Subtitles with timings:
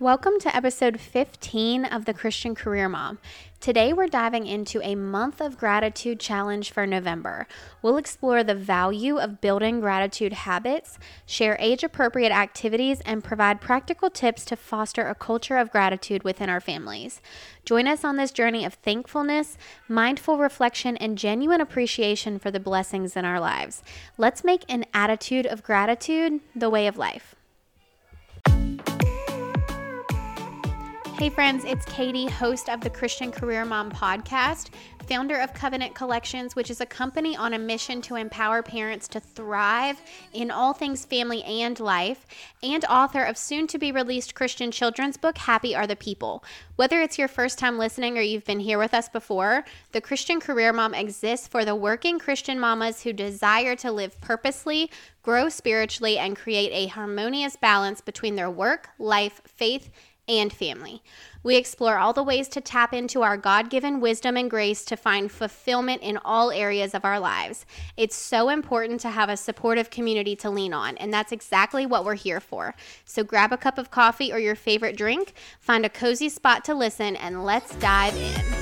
[0.00, 3.18] Welcome to episode 15 of The Christian Career Mom.
[3.60, 7.46] Today we're diving into a month of gratitude challenge for November.
[7.82, 14.08] We'll explore the value of building gratitude habits, share age appropriate activities, and provide practical
[14.08, 17.20] tips to foster a culture of gratitude within our families.
[17.66, 23.16] Join us on this journey of thankfulness, mindful reflection, and genuine appreciation for the blessings
[23.16, 23.82] in our lives.
[24.16, 27.34] Let's make an attitude of gratitude the way of life.
[31.20, 34.70] Hey, friends, it's Katy, host of the Christian Career Mom podcast,
[35.06, 39.20] founder of Covenant Collections, which is a company on a mission to empower parents to
[39.20, 40.00] thrive
[40.32, 42.24] in all things family and life,
[42.62, 46.42] and author of soon to be released Christian children's book, Happy Are the People.
[46.76, 50.40] Whether it's your first time listening or you've been here with us before, the Christian
[50.40, 54.90] Career Mom exists for the working Christian mamas who desire to live purposely,
[55.22, 59.90] grow spiritually, and create a harmonious balance between their work, life, faith,
[60.52, 61.02] family.
[61.42, 64.96] We explore all the ways to tap into our God given wisdom and grace to
[64.96, 67.66] find fulfillment in all areas of our lives.
[67.96, 72.04] It's so important to have a supportive community to lean on, and that's exactly what
[72.04, 72.74] we're here for.
[73.04, 76.74] So grab a cup of coffee or your favorite drink, find a cozy spot to
[76.74, 78.60] listen, and let's dive in.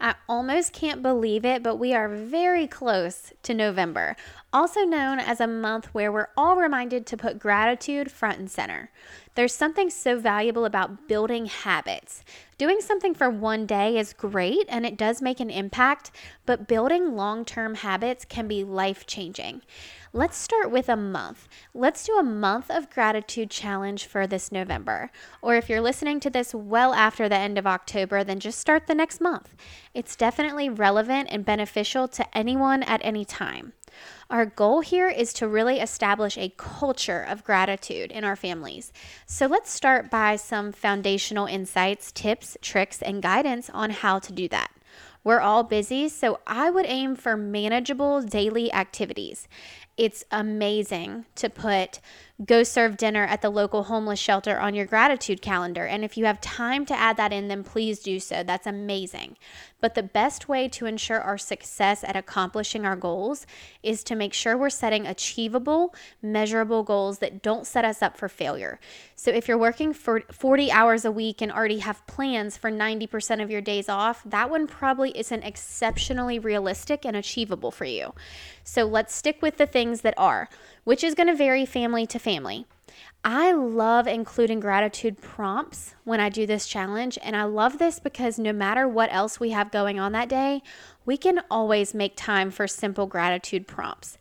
[0.00, 4.14] I almost can't believe it, but we are very close to November,
[4.52, 8.90] also known as a month where we're all reminded to put gratitude front and center.
[9.34, 12.24] There's something so valuable about building habits.
[12.56, 16.10] Doing something for one day is great and it does make an impact,
[16.46, 19.62] but building long term habits can be life changing.
[20.12, 21.46] Let's start with a month.
[21.74, 25.10] Let's do a month of gratitude challenge for this November.
[25.42, 28.86] Or if you're listening to this well after the end of October, then just start
[28.86, 29.54] the next month.
[29.92, 33.74] It's definitely relevant and beneficial to anyone at any time.
[34.30, 38.92] Our goal here is to really establish a culture of gratitude in our families.
[39.26, 44.48] So let's start by some foundational insights, tips, tricks, and guidance on how to do
[44.48, 44.70] that.
[45.24, 49.48] We're all busy, so I would aim for manageable daily activities
[49.98, 52.00] it's amazing to put
[52.44, 55.84] go serve dinner at the local homeless shelter on your gratitude calendar.
[55.86, 58.44] And if you have time to add that in, then please do so.
[58.44, 59.36] That's amazing.
[59.80, 63.44] But the best way to ensure our success at accomplishing our goals
[63.82, 68.28] is to make sure we're setting achievable, measurable goals that don't set us up for
[68.28, 68.78] failure.
[69.16, 73.42] So if you're working for 40 hours a week and already have plans for 90%
[73.42, 78.14] of your days off, that one probably isn't exceptionally realistic and achievable for you.
[78.62, 80.48] So let's stick with the things that are
[80.84, 82.66] which is going to vary family to family.
[83.24, 88.38] I love including gratitude prompts when I do this challenge, and I love this because
[88.38, 90.62] no matter what else we have going on that day,
[91.04, 94.16] we can always make time for simple gratitude prompts.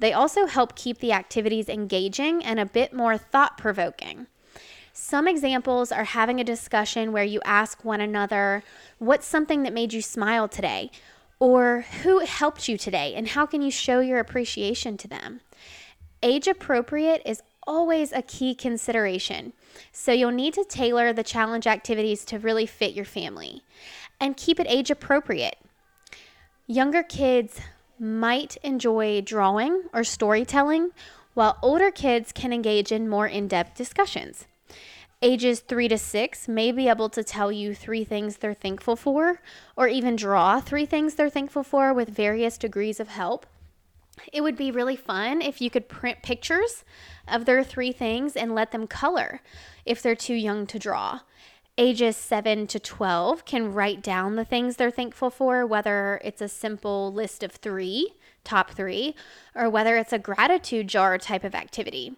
[0.00, 4.26] They also help keep the activities engaging and a bit more thought provoking.
[4.92, 8.64] Some examples are having a discussion where you ask one another,
[8.98, 10.90] What's something that made you smile today?
[11.40, 15.40] Or who helped you today, and how can you show your appreciation to them?
[16.22, 19.52] Age appropriate is always a key consideration.
[19.92, 23.62] So you'll need to tailor the challenge activities to really fit your family
[24.20, 25.56] and keep it age appropriate.
[26.66, 27.60] Younger kids
[28.00, 30.90] might enjoy drawing or storytelling,
[31.34, 34.46] while older kids can engage in more in depth discussions.
[35.20, 39.40] Ages three to six may be able to tell you three things they're thankful for,
[39.76, 43.44] or even draw three things they're thankful for with various degrees of help.
[44.32, 46.84] It would be really fun if you could print pictures
[47.26, 49.40] of their three things and let them color
[49.84, 51.20] if they're too young to draw.
[51.76, 56.48] Ages 7 to 12 can write down the things they're thankful for, whether it's a
[56.48, 58.14] simple list of three,
[58.44, 59.16] top three,
[59.52, 62.14] or whether it's a gratitude jar type of activity.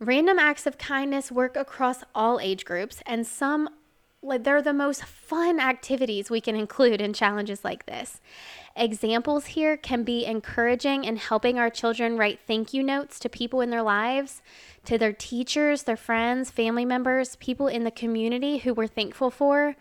[0.00, 3.68] Random acts of kindness work across all age groups, and some
[4.24, 8.20] like they're the most fun activities we can include in challenges like this.
[8.74, 13.60] Examples here can be encouraging and helping our children write thank you notes to people
[13.60, 14.42] in their lives,
[14.84, 19.76] to their teachers, their friends, family members, people in the community who we're thankful for.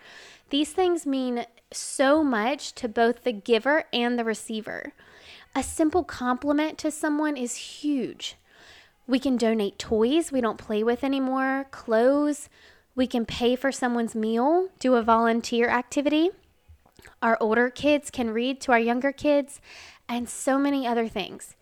[0.49, 4.93] These things mean so much to both the giver and the receiver.
[5.55, 8.35] A simple compliment to someone is huge.
[9.05, 12.49] We can donate toys we don't play with anymore, clothes.
[12.95, 16.29] We can pay for someone's meal, do a volunteer activity.
[17.21, 19.59] Our older kids can read to our younger kids,
[20.07, 21.55] and so many other things.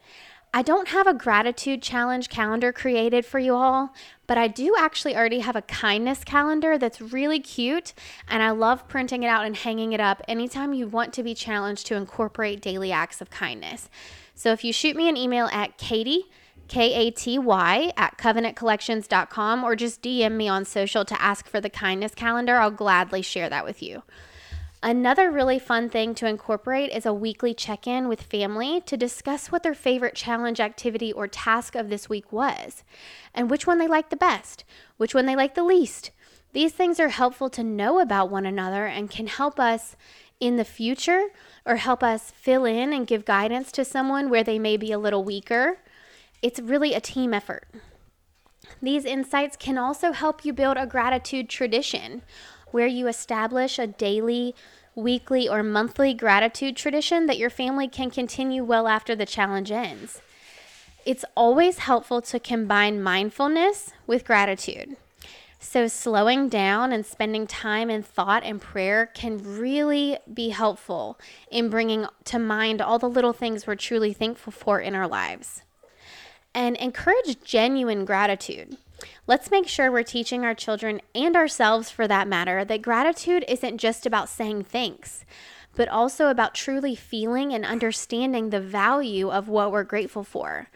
[0.53, 3.93] I don't have a gratitude challenge calendar created for you all,
[4.27, 7.93] but I do actually already have a kindness calendar that's really cute,
[8.27, 11.33] and I love printing it out and hanging it up anytime you want to be
[11.33, 13.89] challenged to incorporate daily acts of kindness.
[14.35, 16.25] So if you shoot me an email at Katy,
[16.71, 21.59] K A T Y, at covenantcollections.com or just DM me on social to ask for
[21.59, 24.03] the kindness calendar, I'll gladly share that with you.
[24.81, 29.51] Another really fun thing to incorporate is a weekly check in with family to discuss
[29.51, 32.85] what their favorite challenge, activity, or task of this week was,
[33.33, 34.63] and which one they liked the best,
[34.95, 36.11] which one they liked the least.
[36.53, 39.97] These things are helpful to know about one another and can help us
[40.39, 41.31] in the future
[41.65, 44.97] or help us fill in and give guidance to someone where they may be a
[44.97, 45.79] little weaker.
[46.41, 47.67] It's really a team effort.
[48.81, 52.23] These insights can also help you build a gratitude tradition
[52.71, 54.55] where you establish a daily,
[54.95, 60.21] weekly, or monthly gratitude tradition that your family can continue well after the challenge ends.
[61.05, 64.97] It's always helpful to combine mindfulness with gratitude.
[65.59, 71.19] So, slowing down and spending time in thought and prayer can really be helpful
[71.51, 75.61] in bringing to mind all the little things we're truly thankful for in our lives.
[76.53, 78.77] And encourage genuine gratitude.
[79.25, 83.77] Let's make sure we're teaching our children and ourselves, for that matter, that gratitude isn't
[83.77, 85.23] just about saying thanks,
[85.75, 90.67] but also about truly feeling and understanding the value of what we're grateful for.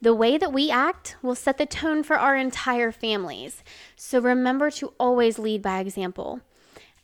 [0.00, 3.64] The way that we act will set the tone for our entire families.
[3.96, 6.42] So remember to always lead by example.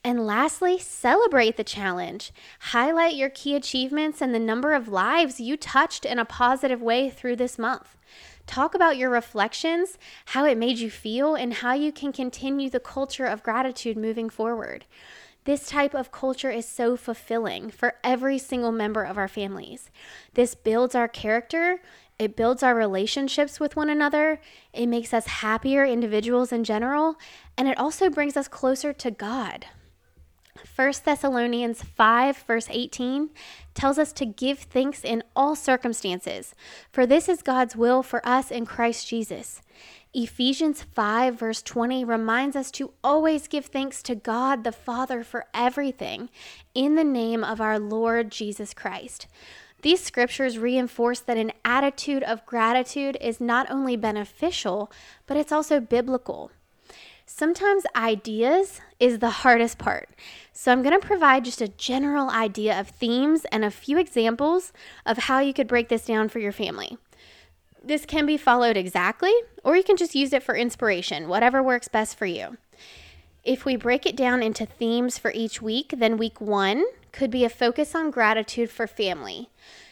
[0.04, 2.32] And lastly, celebrate the challenge.
[2.58, 7.08] Highlight your key achievements and the number of lives you touched in a positive way
[7.08, 7.96] through this month.
[8.44, 12.80] Talk about your reflections, how it made you feel, and how you can continue the
[12.80, 14.86] culture of gratitude moving forward.
[15.44, 19.90] This type of culture is so fulfilling for every single member of our families.
[20.34, 21.80] This builds our character,
[22.18, 24.40] it builds our relationships with one another,
[24.72, 27.16] it makes us happier individuals in general,
[27.56, 29.66] and it also brings us closer to God.
[30.74, 33.30] 1 Thessalonians 5, verse 18,
[33.74, 36.54] tells us to give thanks in all circumstances,
[36.90, 39.62] for this is God's will for us in Christ Jesus.
[40.14, 45.46] Ephesians 5, verse 20 reminds us to always give thanks to God the Father for
[45.54, 46.28] everything
[46.74, 49.26] in the name of our Lord Jesus Christ.
[49.80, 54.92] These scriptures reinforce that an attitude of gratitude is not only beneficial,
[55.26, 56.52] but it's also biblical.
[57.26, 60.08] Sometimes ideas is the hardest part.
[60.52, 64.72] So I'm going to provide just a general idea of themes and a few examples
[65.06, 66.98] of how you could break this down for your family.
[67.82, 69.32] This can be followed exactly,
[69.64, 72.58] or you can just use it for inspiration, whatever works best for you.
[73.44, 77.44] If we break it down into themes for each week, then week one could be
[77.44, 79.50] a focus on gratitude for family.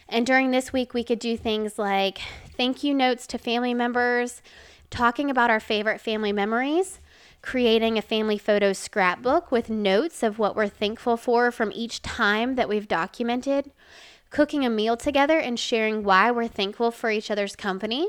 [0.09, 2.21] And during this week, we could do things like
[2.57, 4.41] thank you notes to family members,
[4.89, 7.01] talking about our favorite family memories,
[7.43, 12.55] creating a family photo scrapbook with notes of what we're thankful for from each time
[12.55, 13.71] that we've documented,
[14.31, 18.09] cooking a meal together and sharing why we're thankful for each other's company,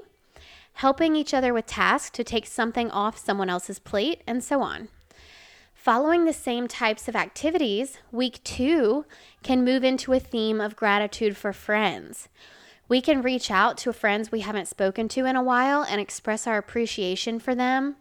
[0.73, 4.89] helping each other with tasks to take something off someone else's plate, and so on.
[5.73, 9.05] Following the same types of activities, week two
[9.41, 12.29] can move into a theme of gratitude for friends.
[12.87, 16.45] We can reach out to friends we haven't spoken to in a while and express
[16.45, 17.95] our appreciation for them.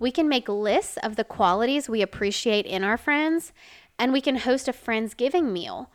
[0.00, 3.52] We can make lists of the qualities we appreciate in our friends,
[3.98, 5.90] and we can host a Friendsgiving meal.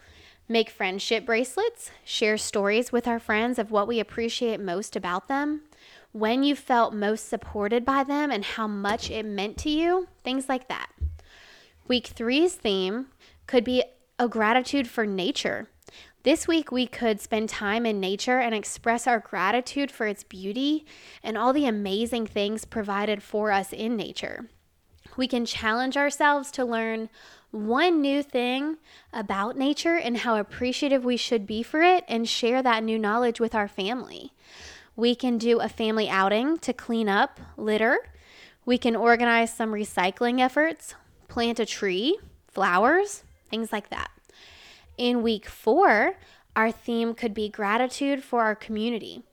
[0.47, 5.61] Make friendship bracelets, share stories with our friends of what we appreciate most about them,
[6.11, 10.47] when you felt most supported by them, and how much it meant to you, things
[10.47, 10.91] like that.
[11.87, 13.07] Week three's theme
[13.47, 13.83] could be
[14.19, 15.67] a gratitude for nature.
[16.25, 20.83] This week, we could spend time in nature and express our gratitude for its beauty
[21.21, 24.49] and all the amazing things provided for us in nature.
[25.17, 27.09] We can challenge ourselves to learn
[27.51, 28.77] one new thing
[29.13, 33.39] about nature and how appreciative we should be for it and share that new knowledge
[33.39, 34.33] with our family.
[34.95, 37.99] We can do a family outing to clean up litter.
[38.65, 40.95] We can organize some recycling efforts,
[41.27, 42.17] plant a tree,
[42.47, 44.09] flowers, things like that.
[44.97, 46.15] In week four,
[46.55, 49.23] our theme could be gratitude for our community.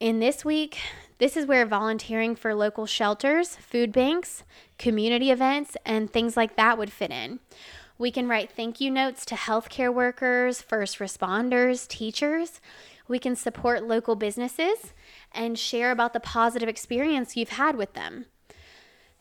[0.00, 0.78] In this week,
[1.18, 4.42] this is where volunteering for local shelters, food banks,
[4.78, 7.38] community events, and things like that would fit in.
[7.98, 12.60] We can write thank you notes to healthcare workers, first responders, teachers.
[13.06, 14.94] We can support local businesses
[15.32, 18.24] and share about the positive experience you've had with them.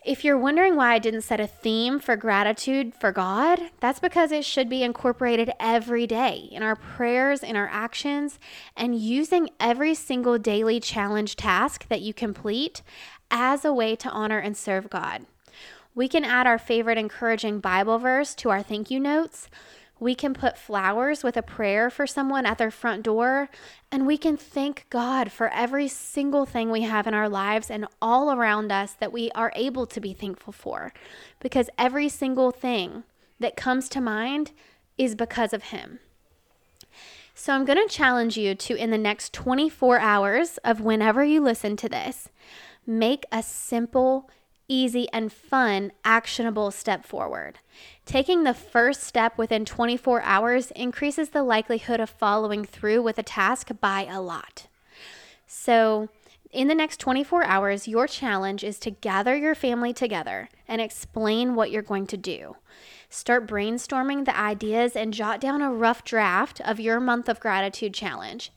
[0.05, 4.31] If you're wondering why I didn't set a theme for gratitude for God, that's because
[4.31, 8.39] it should be incorporated every day in our prayers, in our actions,
[8.77, 12.81] and using every single daily challenge task that you complete
[13.29, 15.25] as a way to honor and serve God.
[15.93, 19.49] We can add our favorite encouraging Bible verse to our thank you notes.
[19.99, 23.49] We can put flowers with a prayer for someone at their front door,
[23.91, 27.85] and we can thank God for every single thing we have in our lives and
[28.01, 30.93] all around us that we are able to be thankful for.
[31.39, 33.03] Because every single thing
[33.39, 34.51] that comes to mind
[34.97, 35.99] is because of Him.
[37.35, 41.41] So I'm going to challenge you to, in the next 24 hours of whenever you
[41.41, 42.29] listen to this,
[42.85, 44.29] make a simple,
[44.69, 47.59] easy, and fun, actionable step forward.
[48.05, 53.23] Taking the first step within 24 hours increases the likelihood of following through with a
[53.23, 54.67] task by a lot.
[55.45, 56.07] So,
[56.51, 61.53] in the next 24 hours, your challenge is to gather your family together and explain
[61.53, 62.55] what you're going to do.
[63.11, 67.91] Start brainstorming the ideas and jot down a rough draft of your month of gratitude
[67.93, 68.51] challenge.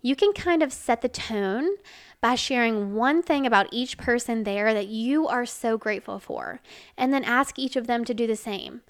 [0.00, 1.76] You can kind of set the tone
[2.20, 6.60] by sharing one thing about each person there that you are so grateful for,
[6.96, 8.80] and then ask each of them to do the same.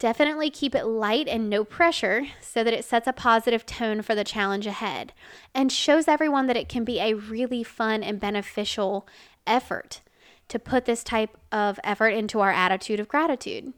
[0.00, 4.16] Definitely keep it light and no pressure so that it sets a positive tone for
[4.16, 5.12] the challenge ahead
[5.54, 9.06] and shows everyone that it can be a really fun and beneficial
[9.46, 10.00] effort
[10.48, 13.72] to put this type of effort into our attitude of gratitude.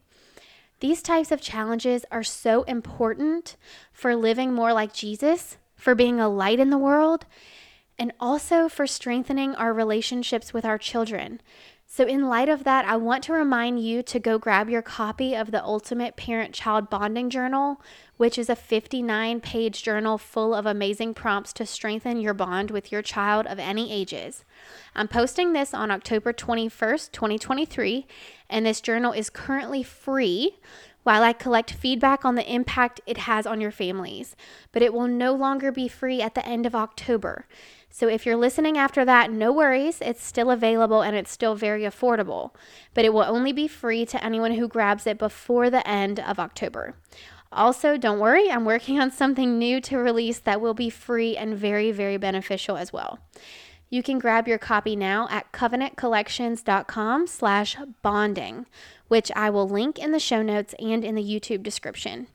[0.80, 3.56] These types of challenges are so important
[3.92, 7.24] for living more like Jesus, for being a light in the world,
[7.98, 11.40] and also for strengthening our relationships with our children.
[11.88, 15.36] So, in light of that, I want to remind you to go grab your copy
[15.36, 17.80] of the Ultimate Parent Child Bonding Journal,
[18.16, 22.90] which is a 59 page journal full of amazing prompts to strengthen your bond with
[22.90, 24.44] your child of any ages.
[24.96, 28.06] I'm posting this on October 21st, 2023,
[28.50, 30.58] and this journal is currently free
[31.04, 34.34] while I collect feedback on the impact it has on your families,
[34.72, 37.46] but it will no longer be free at the end of October.
[37.98, 40.02] So if you're listening after that, no worries.
[40.02, 42.50] It's still available and it's still very affordable,
[42.92, 46.38] but it will only be free to anyone who grabs it before the end of
[46.38, 46.94] October.
[47.50, 51.56] Also, don't worry, I'm working on something new to release that will be free and
[51.56, 53.18] very, very beneficial as well.
[53.88, 58.66] You can grab your copy now at covenantcollections.com slash bonding,
[59.08, 62.26] which I will link in the show notes and in the YouTube description.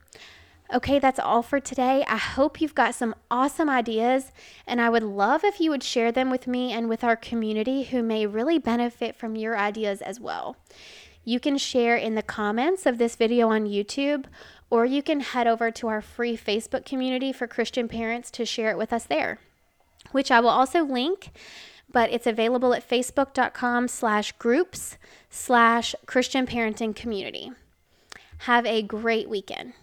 [0.72, 2.02] Okay, that's all for today.
[2.08, 4.32] I hope you've got some awesome ideas,
[4.66, 7.82] and I would love if you would share them with me and with our community
[7.82, 10.56] who may really benefit from your ideas as well.
[11.26, 14.24] You can share in the comments of this video on YouTube,
[14.70, 18.70] or you can head over to our free Facebook community for Christian parents to share
[18.70, 19.40] it with us there,
[20.12, 21.32] which I will also link
[21.92, 24.96] but it's available at facebook.com slash groups
[25.28, 27.52] slash christian parenting community
[28.38, 29.74] have a great weekend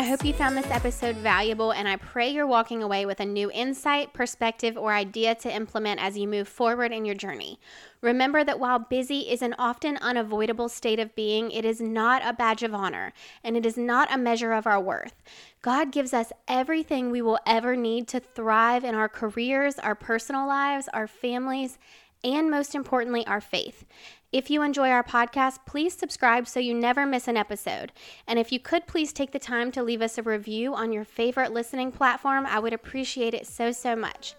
[0.00, 3.26] I hope you found this episode valuable, and I pray you're walking away with a
[3.26, 7.60] new insight, perspective, or idea to implement as you move forward in your journey.
[8.00, 12.32] Remember that while busy is an often unavoidable state of being, it is not a
[12.32, 13.12] badge of honor,
[13.44, 15.22] and it is not a measure of our worth.
[15.60, 20.46] God gives us everything we will ever need to thrive in our careers, our personal
[20.46, 21.76] lives, our families,
[22.24, 23.84] and most importantly, our faith.
[24.32, 27.90] If you enjoy our podcast, please subscribe so you never miss an episode.
[28.28, 31.04] And if you could please take the time to leave us a review on your
[31.04, 34.34] favorite listening platform, I would appreciate it so, so much.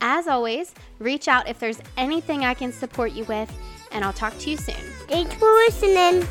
[0.00, 3.52] As always, reach out if there's anything I can support you with,
[3.92, 4.74] and I'll talk to you soon.
[5.08, 6.26] Thanks for listening.